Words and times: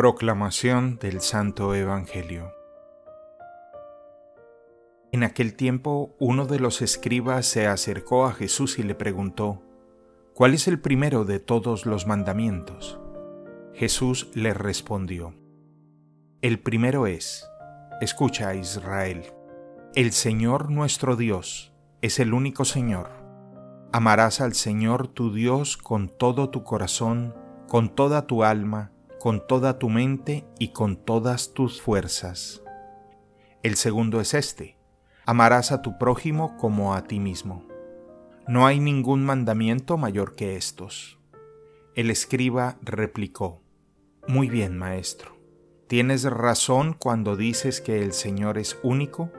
Proclamación 0.00 1.00
del 1.00 1.20
Santo 1.20 1.74
Evangelio 1.74 2.54
En 5.10 5.24
aquel 5.24 5.56
tiempo 5.56 6.14
uno 6.20 6.46
de 6.46 6.60
los 6.60 6.82
escribas 6.82 7.46
se 7.46 7.66
acercó 7.66 8.24
a 8.26 8.32
Jesús 8.32 8.78
y 8.78 8.84
le 8.84 8.94
preguntó, 8.94 9.60
¿Cuál 10.34 10.54
es 10.54 10.68
el 10.68 10.78
primero 10.78 11.24
de 11.24 11.40
todos 11.40 11.84
los 11.84 12.06
mandamientos? 12.06 13.00
Jesús 13.74 14.30
le 14.34 14.54
respondió, 14.54 15.34
El 16.42 16.60
primero 16.60 17.08
es, 17.08 17.44
escucha 18.00 18.54
Israel, 18.54 19.24
el 19.96 20.12
Señor 20.12 20.70
nuestro 20.70 21.16
Dios 21.16 21.72
es 22.02 22.20
el 22.20 22.34
único 22.34 22.64
Señor. 22.64 23.10
Amarás 23.92 24.40
al 24.40 24.54
Señor 24.54 25.08
tu 25.08 25.34
Dios 25.34 25.76
con 25.76 26.08
todo 26.08 26.50
tu 26.50 26.62
corazón, 26.62 27.34
con 27.66 27.96
toda 27.96 28.28
tu 28.28 28.44
alma, 28.44 28.92
con 29.18 29.46
toda 29.46 29.78
tu 29.78 29.88
mente 29.88 30.44
y 30.58 30.68
con 30.68 30.96
todas 30.96 31.52
tus 31.52 31.82
fuerzas. 31.82 32.62
El 33.62 33.76
segundo 33.76 34.20
es 34.20 34.34
este, 34.34 34.78
amarás 35.26 35.72
a 35.72 35.82
tu 35.82 35.98
prójimo 35.98 36.56
como 36.56 36.94
a 36.94 37.04
ti 37.04 37.18
mismo. 37.18 37.66
No 38.46 38.66
hay 38.66 38.78
ningún 38.78 39.24
mandamiento 39.24 39.98
mayor 39.98 40.34
que 40.36 40.56
estos. 40.56 41.18
El 41.94 42.10
escriba 42.10 42.78
replicó, 42.80 43.60
Muy 44.28 44.48
bien, 44.48 44.78
maestro, 44.78 45.36
tienes 45.88 46.22
razón 46.24 46.94
cuando 46.94 47.36
dices 47.36 47.80
que 47.80 48.02
el 48.02 48.12
Señor 48.12 48.56
es 48.56 48.78
único 48.84 49.32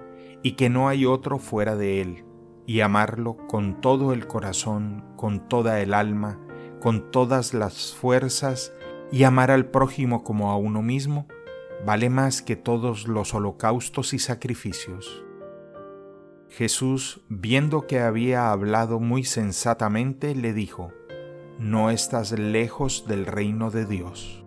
y 0.43 0.52
que 0.53 0.69
no 0.69 0.89
hay 0.89 1.05
otro 1.05 1.39
fuera 1.39 1.75
de 1.75 2.02
Él, 2.02 2.25
y 2.67 2.81
amarlo 2.81 3.38
con 3.47 3.80
todo 3.80 4.11
el 4.11 4.27
corazón, 4.27 5.05
con 5.16 5.47
toda 5.47 5.80
el 5.81 5.93
alma, 5.93 6.38
con 6.81 7.11
todas 7.11 7.53
las 7.53 7.93
fuerzas 7.93 8.73
y 9.12 9.23
amar 9.23 9.52
al 9.52 9.66
prójimo 9.66 10.23
como 10.23 10.52
a 10.52 10.58
uno 10.58 10.81
mismo 10.81 11.28
vale 11.86 12.09
más 12.09 12.42
que 12.42 12.56
todos 12.56 13.08
los 13.08 13.33
holocaustos 13.33 14.14
y 14.14 14.20
sacrificios. 14.20 15.23
Jesús, 16.50 17.22
viendo 17.30 17.88
que 17.88 18.00
había 18.00 18.52
hablado 18.52 19.00
muy 19.00 19.23
sensatamente, 19.23 20.36
le 20.36 20.53
dijo, 20.53 20.92
No 21.59 21.89
estás 21.89 22.31
lejos 22.31 23.06
del 23.08 23.25
reino 23.25 23.70
de 23.70 23.86
Dios. 23.86 24.44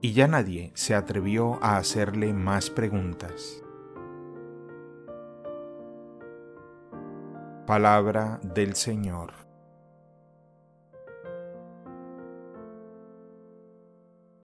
Y 0.00 0.12
ya 0.12 0.26
nadie 0.26 0.72
se 0.74 0.94
atrevió 0.94 1.62
a 1.62 1.76
hacerle 1.76 2.32
más 2.34 2.70
preguntas. 2.70 3.62
Palabra 7.66 8.40
del 8.42 8.74
Señor. 8.74 9.51